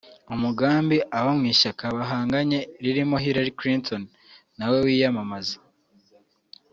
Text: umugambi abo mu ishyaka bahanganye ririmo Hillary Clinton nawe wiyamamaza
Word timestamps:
umugambi 0.33 0.97
abo 1.17 1.31
mu 1.39 1.45
ishyaka 1.53 1.83
bahanganye 1.97 2.59
ririmo 2.83 3.15
Hillary 3.23 3.51
Clinton 3.59 4.01
nawe 4.57 4.77
wiyamamaza 4.85 5.57